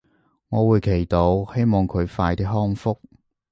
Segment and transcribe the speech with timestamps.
[0.49, 2.97] 我會祈禱希望佢快啲康復